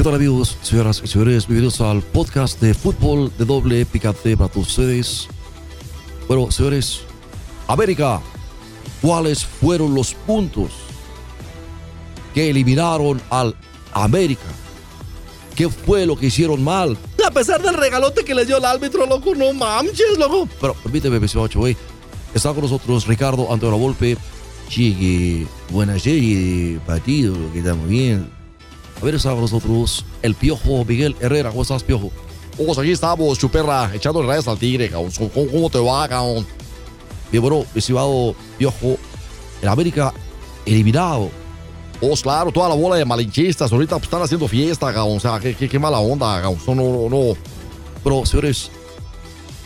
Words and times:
¿Qué 0.00 0.04
tal 0.04 0.14
amigos, 0.14 0.56
señoras 0.62 1.02
y 1.04 1.08
señores? 1.08 1.46
Bienvenidos 1.46 1.82
al 1.82 2.00
podcast 2.00 2.58
de 2.58 2.72
fútbol 2.72 3.30
de 3.36 3.44
doble 3.44 3.84
picante 3.84 4.34
para 4.34 4.50
todos 4.50 4.68
ustedes. 4.68 5.28
Bueno, 6.26 6.50
señores, 6.50 7.02
América, 7.68 8.22
¿cuáles 9.02 9.44
fueron 9.44 9.94
los 9.94 10.14
puntos 10.14 10.70
que 12.32 12.48
eliminaron 12.48 13.20
al 13.28 13.54
América? 13.92 14.46
¿Qué 15.54 15.68
fue 15.68 16.06
lo 16.06 16.16
que 16.16 16.28
hicieron 16.28 16.64
mal? 16.64 16.96
A 17.22 17.30
pesar 17.30 17.60
del 17.60 17.74
regalote 17.74 18.24
que 18.24 18.34
les 18.34 18.46
dio 18.46 18.56
el 18.56 18.64
árbitro, 18.64 19.04
loco, 19.04 19.34
no 19.34 19.52
manches, 19.52 20.16
loco. 20.18 20.48
Pero 20.62 20.72
permíteme, 20.82 21.22
estimado 21.22 21.50
güey. 21.56 21.76
Está 22.32 22.54
con 22.54 22.62
nosotros 22.62 23.06
Ricardo 23.06 23.52
Antonio 23.52 23.76
Volpe. 23.76 24.16
Chique, 24.66 25.46
buena 25.68 25.98
serie 25.98 26.38
de 26.38 26.80
partido, 26.86 27.34
que 27.52 27.58
está 27.58 27.74
muy 27.74 27.90
bien. 27.90 28.39
A 29.00 29.04
ver, 29.04 29.14
está 29.14 29.30
con 29.30 29.40
nosotros 29.40 30.04
el 30.22 30.34
Piojo 30.34 30.84
Miguel 30.84 31.16
Herrera. 31.20 31.50
¿Cómo 31.50 31.62
estás, 31.62 31.82
Piojo? 31.82 32.10
Pues 32.56 32.78
aquí 32.78 32.90
estamos, 32.90 33.38
chuperra, 33.38 33.90
echando 33.94 34.22
rayas 34.22 34.46
al 34.46 34.58
tigre, 34.58 34.90
cabrón. 34.90 35.10
¿Cómo, 35.32 35.70
te 35.70 35.78
va, 35.78 36.06
cabrón? 36.06 36.46
Bien, 37.30 37.42
bueno, 37.42 37.64
estimado 37.74 38.34
Piojo, 38.58 38.98
el 39.62 39.68
América 39.68 40.12
eliminado 40.66 41.30
pues 42.00 42.22
claro, 42.22 42.50
toda 42.50 42.70
la 42.70 42.74
bola 42.74 42.96
de 42.96 43.04
malinchistas 43.04 43.70
ahorita 43.70 43.96
pues, 43.96 44.04
están 44.04 44.22
haciendo 44.22 44.48
fiesta, 44.48 44.92
cabrón. 44.92 45.18
O 45.18 45.20
sea, 45.20 45.38
qué, 45.38 45.54
qué, 45.54 45.68
qué 45.68 45.78
mala 45.78 45.98
onda, 45.98 46.40
cabrón. 46.40 46.58
No, 46.66 46.74
no, 46.74 47.08
no. 47.10 47.36
Pero, 48.02 48.24
señores, 48.24 48.70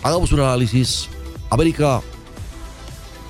hagamos 0.03 0.33
un 0.33 0.41
análisis. 0.41 1.09
América 1.48 2.03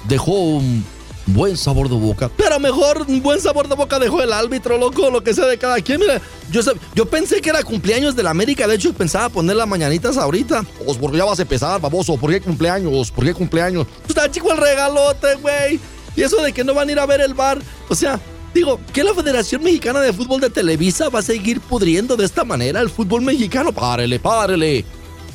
dejó 0.09 0.33
un 0.33 0.85
buen 1.27 1.57
sabor 1.57 1.89
de 1.89 1.95
boca. 1.95 2.31
Pero 2.37 2.59
mejor 2.61 3.07
buen 3.21 3.41
sabor 3.41 3.69
de 3.69 3.75
boca 3.75 3.99
dejó 3.99 4.23
el 4.23 4.33
árbitro, 4.33 4.79
loco, 4.79 5.11
lo 5.11 5.23
que 5.23 5.35
sea 5.35 5.47
de 5.47 5.59
cada 5.59 5.81
quien. 5.81 6.01
Mira, 6.01 6.21
yo, 6.51 6.61
yo 6.95 7.07
pensé 7.07 7.41
que 7.41 7.51
era 7.51 7.63
cumpleaños 7.63 8.15
de 8.15 8.23
la 8.23 8.31
América. 8.31 8.67
De 8.67 8.75
hecho, 8.75 8.93
pensaba 8.93 9.29
poner 9.29 9.57
las 9.57 9.69
mañanitas 9.69 10.17
ahorita. 10.17 10.65
Pues 10.85 10.99
porque 10.99 11.19
ya 11.19 11.25
vas 11.25 11.39
a 11.39 11.43
empezar, 11.43 11.81
baboso. 11.81 12.17
¿Por 12.17 12.31
qué 12.31 12.41
cumpleaños? 12.41 13.11
¿Por 13.11 13.25
qué 13.25 13.35
cumpleaños? 13.35 13.87
Pues 13.87 14.11
está 14.11 14.31
chico 14.31 14.53
el 14.53 14.59
regalote, 14.59 15.35
güey. 15.37 15.81
Y 16.17 16.23
eso 16.23 16.41
de 16.43 16.53
que 16.53 16.65
no 16.65 16.75
van 16.75 16.89
a 16.89 16.93
ir 16.93 16.99
a 16.99 17.07
ver 17.07 17.21
el 17.21 17.35
bar. 17.35 17.61
O 17.89 17.95
sea, 17.95 18.21
Digo, 18.55 18.79
¿que 18.93 19.03
la 19.03 19.13
Federación 19.13 19.65
Mexicana 19.65 20.01
de 20.01 20.13
Fútbol 20.13 20.41
de 20.41 20.49
Televisa 20.49 21.09
va 21.09 21.19
a 21.19 21.23
seguir 21.23 21.61
pudriendo 21.61 22.17
de 22.17 22.25
esta 22.25 22.45
manera 22.45 22.81
el 22.81 22.89
fútbol 22.89 23.23
mexicano? 23.23 23.73
Párele, 23.73 24.21
párele. 24.21 24.85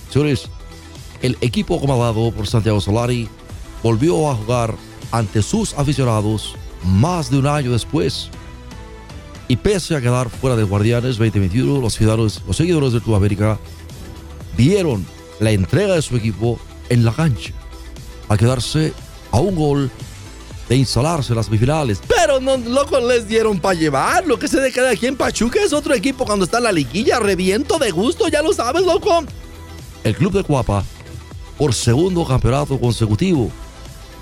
Señores, 0.09 0.47
el 1.21 1.37
equipo 1.41 1.81
comandado 1.81 2.31
por 2.31 2.47
Santiago 2.47 2.79
Solari 2.79 3.27
volvió 3.83 4.31
a 4.31 4.35
jugar 4.35 4.73
ante 5.11 5.41
sus 5.41 5.73
aficionados 5.73 6.55
más 6.83 7.29
de 7.29 7.38
un 7.38 7.47
año 7.47 7.71
después. 7.71 8.29
Y 9.47 9.55
pese 9.55 9.95
a 9.95 10.01
quedar 10.01 10.29
fuera 10.29 10.55
de 10.55 10.63
Guardianes 10.63 11.17
2021, 11.17 11.81
los, 11.81 11.95
ciudadanos, 11.95 12.41
los 12.45 12.55
seguidores 12.55 12.93
de 12.93 13.01
Club 13.01 13.16
América 13.16 13.57
vieron 14.55 15.05
la 15.39 15.51
entrega 15.51 15.95
de 15.95 16.01
su 16.01 16.16
equipo 16.16 16.59
en 16.89 17.03
la 17.03 17.11
cancha, 17.11 17.51
a 18.27 18.38
quedarse 18.38 18.93
a 19.31 19.39
un 19.39 19.55
gol 19.55 19.91
de 20.69 20.75
instalarse 20.75 21.33
en 21.33 21.38
las 21.38 21.47
semifinales. 21.47 21.99
Pero 22.07 22.39
no, 22.39 22.57
loco, 22.57 22.99
les 22.99 23.27
dieron 23.27 23.59
para 23.59 23.73
llevar. 23.73 24.27
Lo 24.27 24.38
que 24.38 24.47
se 24.47 24.61
de 24.61 24.88
aquí 24.88 25.07
en 25.07 25.16
Pachuca 25.16 25.59
es 25.63 25.73
otro 25.73 25.95
equipo 25.95 26.25
cuando 26.25 26.45
está 26.45 26.59
en 26.59 26.66
la 26.66 26.71
liguilla. 26.71 27.19
Reviento 27.19 27.79
de 27.79 27.89
gusto, 27.89 28.27
ya 28.27 28.44
lo 28.44 28.53
sabes, 28.53 28.83
loco. 28.83 29.23
El 30.03 30.16
club 30.16 30.33
de 30.33 30.44
Cuapa, 30.44 30.83
por 31.57 31.73
segundo 31.73 32.23
campeonato 32.23 32.79
consecutivo, 32.79 33.51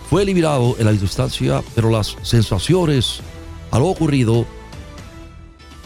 fue 0.09 0.23
eliminado 0.23 0.75
en 0.79 0.85
la 0.85 0.91
distancia, 0.91 1.61
pero 1.75 1.89
las 1.89 2.15
sensaciones 2.21 3.19
a 3.71 3.79
lo 3.79 3.87
ocurrido 3.87 4.45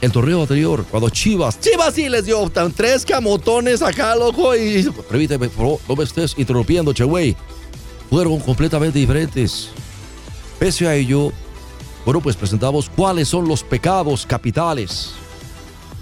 el 0.02 0.12
torneo 0.12 0.42
anterior, 0.42 0.84
cuando 0.90 1.09
Chivas, 1.09 1.59
Chivas 1.59 1.94
sí 1.94 2.09
les 2.09 2.26
dio 2.26 2.52
tres 2.76 3.06
camotones 3.06 3.84
acá, 3.84 4.16
loco, 4.16 4.56
y 4.56 4.84
permíteme, 5.08 5.50
no 5.58 5.96
me 5.96 6.04
estés 6.04 6.34
interrumpiendo, 6.38 6.92
che. 6.92 7.06
Fueron 8.09 8.40
completamente 8.40 9.00
diferentes. 9.00 9.70
Pese 10.59 10.88
a 10.88 10.96
ello, 10.96 11.32
bueno, 12.03 12.20
pues 12.20 12.36
presentamos 12.36 12.90
cuáles 12.90 13.28
son 13.28 13.48
los 13.48 13.64
pecados 13.64 14.26
capitales 14.26 15.12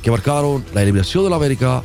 que 0.01 0.09
marcaron 0.09 0.65
la 0.73 0.81
eliminación 0.81 1.25
de 1.25 1.29
la 1.29 1.35
América 1.35 1.83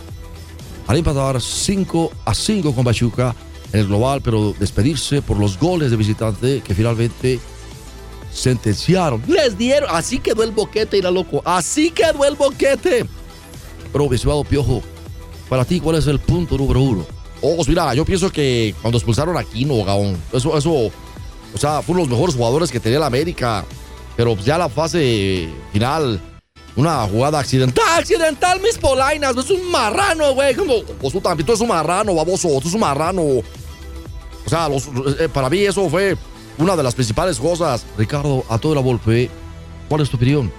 al 0.87 0.97
empatar 0.97 1.41
5 1.41 2.13
a 2.25 2.35
5 2.35 2.75
con 2.75 2.85
Pachuca 2.85 3.35
en 3.75 3.81
el 3.81 3.89
global, 3.89 4.23
pero 4.23 4.55
despedirse 4.59 5.21
por 5.21 5.39
los 5.39 5.59
goles 5.59 5.91
de 5.91 5.97
visitante 5.97 6.63
que 6.63 6.75
finalmente 6.75 7.41
sentenciaron. 8.33 9.23
Les 9.27 9.59
dieron, 9.59 9.91
así 9.93 10.21
quedó 10.21 10.45
el 10.45 10.53
boquete, 10.53 10.97
era 10.99 11.11
loco, 11.11 11.43
así 11.45 11.91
quedó 11.91 12.25
el 12.25 12.37
boquete. 12.37 13.05
Pero, 13.93 14.15
estimado 14.15 14.45
Piojo, 14.45 14.81
para 15.49 15.65
ti, 15.65 15.81
¿cuál 15.81 15.97
es 15.97 16.07
el 16.07 16.21
punto 16.21 16.57
número 16.57 16.81
uno? 16.81 17.07
Pues 17.41 17.69
mira, 17.69 17.93
yo 17.95 18.05
pienso 18.05 18.31
que 18.31 18.75
cuando 18.81 18.97
expulsaron 18.97 19.37
a 19.37 19.45
Kino, 19.45 19.85
Gaón, 19.85 20.17
eso, 20.33 20.57
eso 20.57 20.91
o 21.55 21.59
sea, 21.59 21.83
fueron 21.83 22.03
los 22.03 22.09
mejores 22.09 22.35
jugadores 22.35 22.71
que 22.71 22.81
tenía 22.81 22.99
la 22.99 23.07
América. 23.07 23.65
Pero 24.17 24.37
ya 24.37 24.57
la 24.57 24.69
fase 24.69 25.49
final, 25.73 26.21
una 26.77 27.07
jugada 27.07 27.39
accidental. 27.39 27.85
¡Accidental, 27.97 28.61
mis 28.61 28.79
polainas! 28.79 29.37
Es 29.37 29.51
un 29.51 29.71
marrano, 29.71 30.35
güey. 30.35 30.55
Pues 31.01 31.13
tú 31.13 31.21
también, 31.21 31.47
tú 31.47 31.53
eres 31.53 31.61
un 31.61 31.69
marrano, 31.69 32.15
baboso. 32.15 32.49
Tú 32.49 32.61
eres 32.61 32.75
un 32.75 32.81
marrano. 32.81 33.23
O 34.47 34.49
sea, 34.49 34.69
eh, 35.19 35.29
para 35.33 35.49
mí 35.49 35.59
eso 35.59 35.89
fue 35.89 36.17
una 36.59 36.77
de 36.77 36.83
las 36.83 36.95
principales 36.95 37.39
cosas. 37.39 37.85
Ricardo, 37.97 38.45
a 38.49 38.59
toda 38.59 38.77
la 38.77 38.81
golpe, 38.81 39.31
¿cuál 39.89 40.03
es 40.03 40.11
tu 40.11 40.17
opinión? 40.17 40.53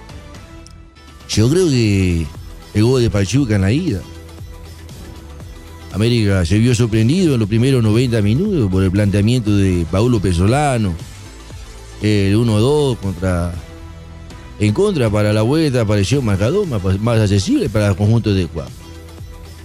Yo 1.28 1.48
creo 1.48 1.68
que 1.68 2.26
el 2.74 2.84
gol 2.84 3.02
de 3.02 3.10
Pachuca 3.10 3.56
en 3.56 3.62
la 3.62 3.72
ida 3.72 4.00
América 5.96 6.44
se 6.44 6.58
vio 6.58 6.74
sorprendido 6.74 7.32
en 7.34 7.40
los 7.40 7.48
primeros 7.48 7.82
90 7.82 8.20
minutos 8.20 8.70
por 8.70 8.82
el 8.82 8.90
planteamiento 8.90 9.56
de 9.56 9.86
Paulo 9.90 10.20
Pesolano. 10.20 10.94
El 12.02 12.36
1-2 12.36 12.98
contra. 12.98 13.54
En 14.60 14.74
contra 14.74 15.08
para 15.08 15.32
la 15.32 15.40
vuelta 15.40 15.80
apareció 15.80 16.20
Macadó, 16.20 16.66
más, 16.66 17.18
accesible 17.18 17.70
para 17.70 17.88
el 17.88 17.96
conjunto 17.96 18.34
de 18.34 18.46
Cuapa. 18.46 18.70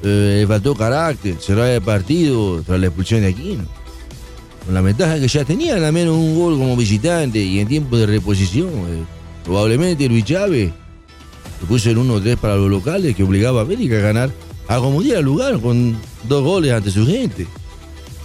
Eh, 0.04 0.38
le 0.40 0.48
faltó 0.48 0.74
carácter, 0.74 1.36
cerrar 1.38 1.68
el 1.68 1.82
partido 1.82 2.64
tras 2.64 2.80
la 2.80 2.88
expulsión 2.88 3.20
de 3.20 3.28
Aquino. 3.28 3.66
Con 4.66 4.74
la 4.74 4.82
ventaja 4.82 5.20
que 5.20 5.28
ya 5.28 5.44
tenían 5.44 5.84
al 5.84 5.94
menos 5.94 6.16
un 6.16 6.38
gol 6.38 6.58
como 6.58 6.76
visitante 6.76 7.40
y 7.40 7.60
en 7.60 7.68
tiempo 7.68 7.98
de 7.98 8.06
reposición. 8.06 8.70
Eh, 8.70 9.04
probablemente 9.44 10.08
Luis 10.08 10.26
Chávez 10.26 10.72
puso 11.68 11.90
el 11.90 11.98
1-3 11.98 12.38
para 12.38 12.56
los 12.56 12.70
locales 12.70 13.16
que 13.16 13.24
obligaba 13.24 13.62
a 13.62 13.64
América 13.64 13.98
a 13.98 14.02
ganar 14.02 14.32
acomodar 14.68 15.18
el 15.18 15.26
lugar 15.26 15.60
con 15.60 15.98
dos 16.24 16.44
goles 16.44 16.72
ante 16.72 16.92
su 16.92 17.06
gente. 17.06 17.48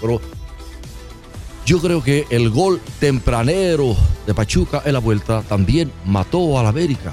Pero 0.01 0.21
yo 1.65 1.81
creo 1.81 2.03
que 2.03 2.27
el 2.31 2.51
gol 2.51 2.81
tempranero 3.01 3.97
de 4.27 4.35
Pachuca 4.35 4.83
en 4.85 4.93
la 4.93 4.99
vuelta 5.01 5.43
también 5.43 5.91
mató 6.05 6.59
a 6.59 6.63
la 6.63 6.69
América. 6.69 7.13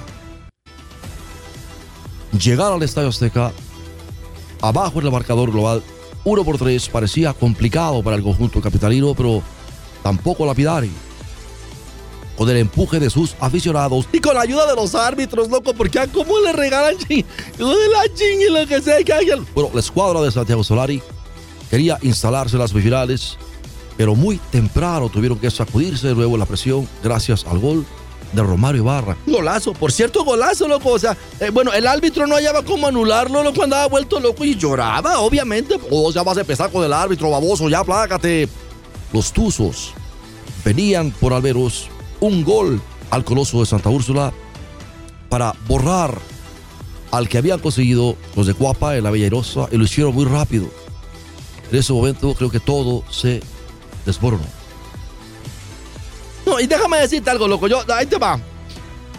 Llegar 2.38 2.72
al 2.72 2.82
Estadio 2.82 3.08
Azteca, 3.08 3.52
abajo 4.60 5.00
en 5.00 5.06
el 5.06 5.12
marcador 5.12 5.50
global, 5.50 5.82
1 6.24 6.44
por 6.44 6.58
3, 6.58 6.88
parecía 6.88 7.32
complicado 7.32 8.02
para 8.02 8.16
el 8.16 8.22
conjunto 8.22 8.60
capitalino, 8.60 9.14
pero 9.14 9.42
tampoco 10.02 10.46
lapidario 10.46 10.90
con 12.36 12.48
el 12.50 12.56
empuje 12.56 12.98
de 12.98 13.10
sus 13.10 13.36
aficionados 13.40 14.08
y 14.12 14.18
con 14.18 14.34
la 14.34 14.42
ayuda 14.42 14.66
de 14.66 14.74
los 14.74 14.94
árbitros, 14.94 15.48
loco, 15.48 15.72
porque 15.74 16.00
a 16.00 16.06
cómo 16.08 16.38
le 16.40 16.52
regalan 16.52 16.96
ching, 16.98 17.24
la 17.58 18.14
ching 18.14 18.40
y 18.40 18.52
lo 18.52 18.66
que 18.66 18.80
sea 18.80 19.02
que 19.04 19.12
hagan. 19.12 19.46
Bueno, 19.54 19.70
la 19.72 19.80
escuadra 19.80 20.20
de 20.20 20.32
Santiago 20.32 20.64
Solari 20.64 21.00
quería 21.70 21.98
instalarse 22.02 22.56
en 22.56 22.60
las 22.60 22.70
semifinales, 22.70 23.38
pero 23.96 24.14
muy 24.14 24.38
temprano 24.50 25.08
tuvieron 25.08 25.38
que 25.38 25.50
sacudirse 25.50 26.08
de 26.08 26.14
nuevo 26.14 26.36
la 26.36 26.46
presión 26.46 26.88
gracias 27.02 27.44
al 27.46 27.58
gol 27.58 27.86
de 28.34 28.42
Romario 28.42 28.82
Ibarra. 28.82 29.16
Golazo, 29.26 29.72
por 29.72 29.92
cierto, 29.92 30.24
golazo, 30.24 30.68
loco. 30.68 30.90
O 30.90 30.98
sea, 30.98 31.16
eh, 31.40 31.50
bueno, 31.50 31.72
el 31.72 31.86
árbitro 31.86 32.26
no 32.26 32.34
hallaba 32.34 32.62
cómo 32.62 32.86
anularlo, 32.86 33.42
loco, 33.42 33.62
andaba 33.62 33.86
vuelto 33.86 34.20
loco 34.20 34.44
y 34.44 34.56
lloraba, 34.56 35.20
obviamente. 35.20 35.78
O 35.90 36.10
ya 36.10 36.22
vas 36.22 36.36
a 36.36 36.40
empezar 36.40 36.70
con 36.70 36.84
el 36.84 36.92
árbitro, 36.92 37.30
baboso, 37.30 37.68
ya 37.68 37.84
plácate. 37.84 38.48
Los 39.12 39.32
Tuzos 39.32 39.92
venían 40.64 41.10
por 41.12 41.32
Alberos 41.32 41.88
un 42.20 42.44
gol 42.44 42.80
al 43.10 43.24
Coloso 43.24 43.60
de 43.60 43.66
Santa 43.66 43.90
Úrsula 43.90 44.32
para 45.28 45.54
borrar 45.68 46.18
al 47.10 47.28
que 47.28 47.38
habían 47.38 47.60
conseguido 47.60 48.16
los 48.34 48.46
de 48.46 48.54
Cuapa 48.54 48.96
en 48.96 49.04
la 49.04 49.10
Bella 49.10 49.26
Irosa 49.26 49.68
y 49.70 49.76
lo 49.76 49.84
hicieron 49.84 50.14
muy 50.14 50.24
rápido. 50.24 50.68
En 51.70 51.78
ese 51.78 51.92
momento 51.92 52.34
creo 52.34 52.50
que 52.50 52.60
todo 52.60 53.04
se 53.10 53.40
desboronó. 54.04 54.63
Y 56.64 56.66
déjame 56.66 56.96
decirte 56.96 57.28
algo, 57.28 57.46
loco. 57.46 57.68
Yo, 57.68 57.84
ahí 57.94 58.06
te 58.06 58.16
va. 58.16 58.40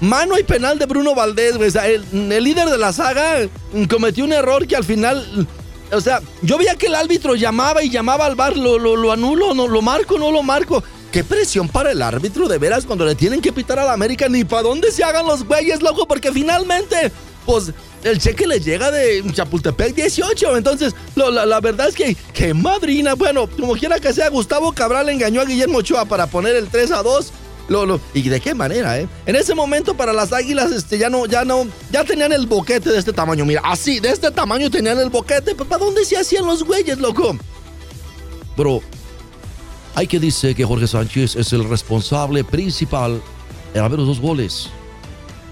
Mano 0.01 0.35
y 0.39 0.41
penal 0.41 0.79
de 0.79 0.87
Bruno 0.87 1.13
Valdés, 1.13 1.55
güey. 1.57 1.69
el, 1.85 2.43
líder 2.43 2.69
de 2.69 2.77
la 2.79 2.91
saga 2.91 3.47
cometió 3.87 4.25
un 4.25 4.33
error 4.33 4.65
que 4.65 4.75
al 4.75 4.83
final. 4.83 5.47
O 5.91 6.01
sea, 6.01 6.21
yo 6.41 6.57
veía 6.57 6.73
que 6.73 6.87
el 6.87 6.95
árbitro 6.95 7.35
llamaba 7.35 7.83
y 7.83 7.91
llamaba 7.91 8.25
al 8.25 8.33
bar, 8.33 8.57
lo, 8.57 8.79
lo, 8.79 8.95
lo 8.95 9.11
anulo, 9.11 9.53
no, 9.53 9.67
lo 9.67 9.83
marco, 9.83 10.17
no 10.17 10.31
lo 10.31 10.41
marco. 10.41 10.83
Qué 11.11 11.23
presión 11.23 11.69
para 11.69 11.91
el 11.91 12.01
árbitro 12.01 12.47
de 12.47 12.57
veras 12.57 12.83
cuando 12.83 13.05
le 13.05 13.13
tienen 13.13 13.41
que 13.41 13.53
pitar 13.53 13.77
a 13.77 13.85
la 13.85 13.93
América, 13.93 14.27
ni 14.27 14.43
para 14.43 14.63
dónde 14.63 14.91
se 14.91 15.03
hagan 15.03 15.27
los 15.27 15.43
güeyes, 15.43 15.83
loco, 15.83 16.07
porque 16.07 16.31
finalmente 16.31 17.11
pues 17.45 17.71
el 18.03 18.19
cheque 18.19 18.47
le 18.47 18.59
llega 18.59 18.91
de 18.91 19.23
Chapultepec 19.31 19.95
18. 19.95 20.57
Entonces, 20.57 20.95
la, 21.15 21.59
verdad 21.59 21.89
es 21.89 21.95
que, 21.95 22.15
que 22.33 22.53
madrina, 22.53 23.15
bueno, 23.15 23.47
como 23.47 23.73
quiera 23.73 23.99
que 23.99 24.13
sea, 24.13 24.29
Gustavo 24.29 24.73
Cabral 24.73 25.09
engañó 25.09 25.41
a 25.41 25.45
Guillermo 25.45 25.79
Ochoa 25.79 26.05
para 26.05 26.27
poner 26.27 26.55
el 26.55 26.67
3 26.67 26.91
a 26.91 27.03
2. 27.03 27.33
Lo, 27.67 27.99
¿Y 28.13 28.21
de 28.29 28.39
qué 28.39 28.53
manera, 28.53 28.99
eh? 28.99 29.07
En 29.25 29.35
ese 29.35 29.55
momento 29.55 29.97
para 29.97 30.13
las 30.13 30.31
águilas 30.31 30.71
este, 30.71 30.99
ya 30.99 31.09
no, 31.09 31.25
ya 31.25 31.43
no, 31.43 31.67
ya 31.91 32.03
tenían 32.03 32.31
el 32.31 32.45
boquete 32.45 32.91
de 32.91 32.99
este 32.99 33.11
tamaño. 33.11 33.43
Mira, 33.43 33.61
así, 33.63 33.99
de 33.99 34.09
este 34.09 34.29
tamaño 34.29 34.69
tenían 34.69 34.99
el 34.99 35.09
boquete. 35.09 35.55
¿Para 35.55 35.83
dónde 35.83 36.05
se 36.05 36.15
hacían 36.15 36.45
los 36.45 36.63
güeyes, 36.63 36.99
loco? 36.99 37.35
Bro, 38.55 38.81
hay 39.95 40.05
que 40.05 40.19
decir 40.19 40.55
que 40.55 40.63
Jorge 40.63 40.87
Sánchez 40.87 41.35
es 41.35 41.53
el 41.53 41.67
responsable 41.67 42.43
principal 42.43 43.21
en 43.73 43.81
haber 43.81 43.97
los 43.97 44.07
dos 44.07 44.19
goles. 44.19 44.69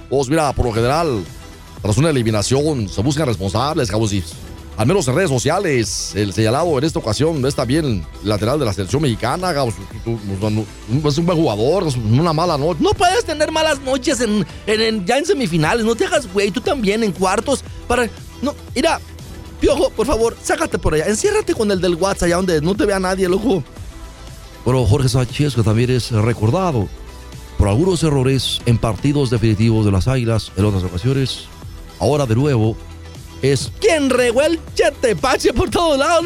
Vos, 0.10 0.30
mira, 0.30 0.54
por 0.54 0.66
lo 0.68 0.72
general, 0.72 1.24
tras 1.84 1.98
una 1.98 2.10
eliminación 2.10 2.88
se 2.88 3.02
buscan 3.02 3.28
responsables, 3.28 3.92
cabos, 3.92 4.14
al 4.78 4.88
menos 4.88 5.06
en 5.08 5.16
redes 5.16 5.30
sociales, 5.30 6.14
el 6.16 6.34
señalado 6.34 6.78
en 6.78 6.86
esta 6.86 6.98
ocasión 6.98 7.42
no 7.42 7.48
está 7.48 7.66
bien 7.66 8.06
lateral 8.24 8.58
de 8.58 8.66
la 8.66 8.74
selección 8.74 9.02
mexicana, 9.02 9.54
cabos, 9.54 9.76
es 10.06 11.18
un 11.18 11.26
buen 11.26 11.38
jugador, 11.38 11.86
es 11.86 11.98
una 11.98 12.32
mala 12.32 12.58
noche. 12.58 12.80
No 12.82 12.92
puedes 12.92 13.26
tener 13.26 13.52
malas 13.52 13.82
noches 13.82 14.22
en, 14.22 15.06
ya 15.06 15.18
en 15.18 15.26
semifinales, 15.26 15.86
no 15.86 15.94
te 15.94 16.06
hagas 16.06 16.32
güey, 16.32 16.52
tú 16.52 16.62
también 16.62 17.04
en 17.04 17.12
cuartos, 17.12 17.66
para... 17.86 18.10
No, 18.42 18.56
mira, 18.74 19.02
Piojo, 19.60 19.90
por 19.90 20.08
favor, 20.08 20.38
sácate 20.42 20.80
por 20.80 20.94
allá, 20.94 21.08
enciérrate 21.08 21.54
con 21.54 21.70
el 21.70 21.82
del 21.82 21.96
WhatsApp 21.96 22.24
allá 22.24 22.36
donde 22.38 22.62
no 22.62 22.76
te 22.76 22.86
vea 22.86 23.00
nadie, 23.00 23.28
loco. 23.28 23.62
Pero 24.64 24.86
Jorge 24.86 25.10
Sánchez, 25.10 25.54
que 25.54 25.64
también 25.64 25.90
es 25.90 26.12
recordado 26.12 26.88
por 27.58 27.68
algunos 27.68 28.02
errores 28.04 28.62
en 28.66 28.78
partidos 28.78 29.30
definitivos 29.30 29.86
de 29.86 29.92
las 29.92 30.08
Águilas 30.08 30.52
en 30.56 30.66
otras 30.66 30.84
ocasiones, 30.84 31.48
ahora 32.00 32.26
de 32.26 32.36
nuevo 32.36 32.76
es 33.44 33.70
quien 33.82 34.10
regó 34.10 34.42
el 34.42 34.58
chetepache 34.74 35.52
por 35.54 35.70
todos 35.70 36.00
lados. 36.00 36.26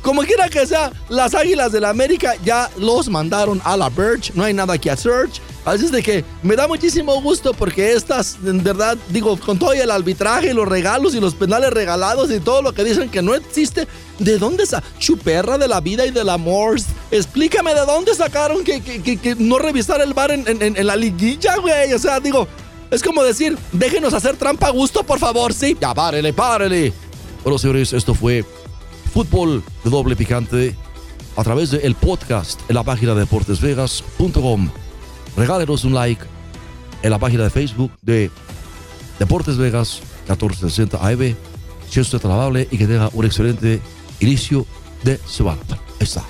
Como 0.00 0.22
quiera 0.22 0.48
que 0.48 0.64
sea, 0.64 0.92
las 1.08 1.34
Águilas 1.34 1.72
de 1.72 1.80
la 1.80 1.90
América 1.90 2.34
ya 2.44 2.70
los 2.78 3.08
mandaron 3.08 3.60
a 3.64 3.76
la 3.76 3.90
Birch. 3.90 4.32
No 4.34 4.44
hay 4.44 4.54
nada 4.54 4.78
que 4.78 4.88
hacer. 4.88 5.28
Así 5.64 5.86
es 5.86 5.92
de 5.92 6.02
que 6.02 6.24
me 6.42 6.54
da 6.54 6.68
muchísimo 6.68 7.20
gusto 7.20 7.52
porque 7.52 7.92
estas, 7.92 8.38
en 8.44 8.62
verdad, 8.62 8.96
digo, 9.08 9.36
con 9.38 9.58
todo 9.58 9.72
el 9.72 9.90
arbitraje, 9.90 10.54
los 10.54 10.68
regalos 10.68 11.16
y 11.16 11.20
los 11.20 11.34
penales 11.34 11.70
regalados 11.70 12.30
y 12.30 12.38
todo 12.38 12.62
lo 12.62 12.72
que 12.72 12.84
dicen 12.84 13.08
que 13.08 13.22
no 13.22 13.34
existe, 13.34 13.86
¿de 14.20 14.38
dónde 14.38 14.62
esa 14.62 14.82
chuperra 14.98 15.58
de 15.58 15.66
la 15.66 15.80
vida 15.80 16.06
y 16.06 16.12
del 16.12 16.28
amor? 16.28 16.80
Explícame 17.10 17.74
de 17.74 17.86
dónde 17.86 18.14
sacaron 18.14 18.62
que, 18.62 18.80
que, 18.80 19.36
no 19.36 19.58
revisar 19.58 20.00
el 20.00 20.14
bar 20.14 20.30
en, 20.30 20.44
en 20.46 20.86
la 20.86 20.96
liguilla, 20.96 21.56
güey. 21.56 21.92
O 21.92 21.98
sea, 21.98 22.18
digo, 22.18 22.48
es 22.92 23.02
como 23.02 23.24
decir, 23.24 23.58
déjenos 23.72 24.12
hacer 24.12 24.36
trampa 24.36 24.66
a 24.66 24.70
gusto, 24.70 25.02
por 25.02 25.18
favor, 25.18 25.54
¿sí? 25.54 25.76
Ya, 25.80 25.94
párele, 25.94 26.34
párele. 26.34 26.92
Bueno, 27.42 27.58
señores, 27.58 27.94
esto 27.94 28.14
fue 28.14 28.44
Fútbol 29.14 29.64
de 29.82 29.90
Doble 29.90 30.14
Picante 30.14 30.76
a 31.34 31.42
través 31.42 31.70
del 31.70 31.94
podcast 31.94 32.60
en 32.68 32.74
la 32.74 32.82
página 32.82 33.14
de 33.14 33.20
deportesvegas.com. 33.20 34.70
Regálenos 35.38 35.84
un 35.84 35.94
like 35.94 36.22
en 37.02 37.10
la 37.10 37.18
página 37.18 37.44
de 37.44 37.50
Facebook 37.50 37.92
de 38.02 38.30
Deportes 39.18 39.56
Vegas 39.56 40.02
1460 40.28 40.98
AM. 40.98 41.34
Si 41.88 41.98
usted 41.98 42.18
es 42.18 42.24
amable 42.26 42.68
y 42.70 42.76
que 42.76 42.86
tenga 42.86 43.08
un 43.14 43.24
excelente 43.24 43.80
inicio 44.20 44.66
de 45.02 45.18
semana. 45.26 45.60
Ahí 45.70 45.78
está. 46.00 46.22